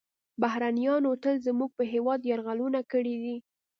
بهرنیانو 0.41 1.11
تل 1.23 1.35
زموږ 1.47 1.69
په 1.77 1.83
هیواد 1.93 2.19
یرغلونه 2.31 2.79
کړي 2.91 3.15
دي 3.23 3.35